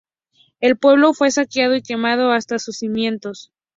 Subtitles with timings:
[0.61, 3.51] El pueblo fue saqueado y quemado hasta sus cimientos.